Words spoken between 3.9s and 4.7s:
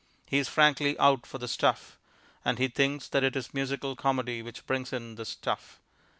comedy which